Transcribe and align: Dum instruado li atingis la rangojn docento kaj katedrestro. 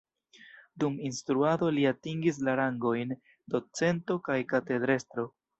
Dum 0.83 0.95
instruado 1.09 1.69
li 1.75 1.85
atingis 1.91 2.41
la 2.49 2.57
rangojn 2.63 3.15
docento 3.57 4.21
kaj 4.31 4.43
katedrestro. 4.55 5.33